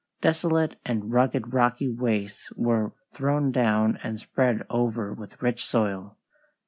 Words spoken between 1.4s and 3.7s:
rocky wastes were thrown